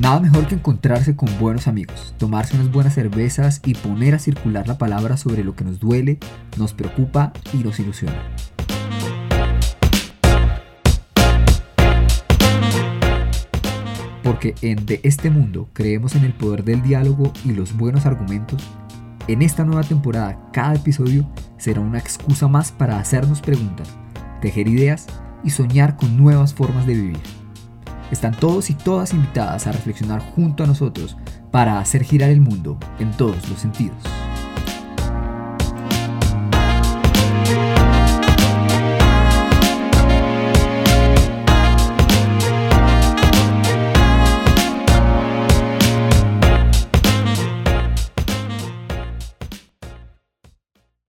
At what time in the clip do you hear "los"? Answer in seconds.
17.52-17.76, 33.48-33.58